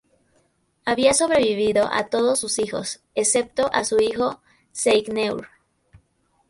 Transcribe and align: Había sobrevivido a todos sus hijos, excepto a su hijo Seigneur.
Había 0.83 1.13
sobrevivido 1.13 1.87
a 1.93 2.07
todos 2.07 2.39
sus 2.39 2.57
hijos, 2.57 3.01
excepto 3.13 3.69
a 3.71 3.83
su 3.83 3.99
hijo 3.99 4.41
Seigneur. 4.71 5.47